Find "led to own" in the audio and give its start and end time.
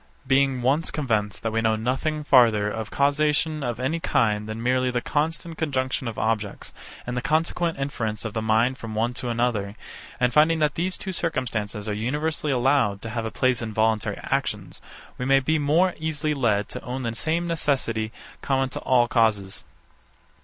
16.33-17.03